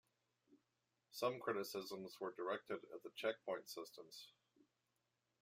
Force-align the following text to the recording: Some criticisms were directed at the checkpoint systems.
Some 1.11 1.39
criticisms 1.39 2.17
were 2.19 2.33
directed 2.35 2.79
at 2.91 3.03
the 3.03 3.11
checkpoint 3.15 3.69
systems. 3.69 4.29